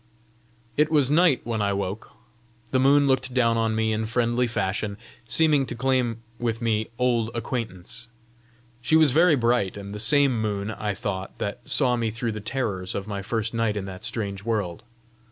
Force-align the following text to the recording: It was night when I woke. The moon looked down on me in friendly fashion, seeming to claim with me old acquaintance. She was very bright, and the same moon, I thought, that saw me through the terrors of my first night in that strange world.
It 0.77 0.89
was 0.89 1.11
night 1.11 1.41
when 1.43 1.61
I 1.61 1.73
woke. 1.73 2.09
The 2.71 2.79
moon 2.79 3.05
looked 3.05 3.35
down 3.35 3.55
on 3.55 3.75
me 3.75 3.93
in 3.93 4.07
friendly 4.07 4.47
fashion, 4.47 4.97
seeming 5.27 5.63
to 5.67 5.75
claim 5.75 6.23
with 6.39 6.59
me 6.59 6.89
old 6.97 7.29
acquaintance. 7.35 8.07
She 8.81 8.95
was 8.95 9.11
very 9.11 9.35
bright, 9.35 9.77
and 9.77 9.93
the 9.93 9.99
same 9.99 10.41
moon, 10.41 10.71
I 10.71 10.95
thought, 10.95 11.37
that 11.37 11.59
saw 11.69 11.97
me 11.97 12.09
through 12.09 12.31
the 12.31 12.41
terrors 12.41 12.95
of 12.95 13.05
my 13.05 13.21
first 13.21 13.53
night 13.53 13.77
in 13.77 13.85
that 13.85 14.03
strange 14.03 14.43
world. 14.43 14.81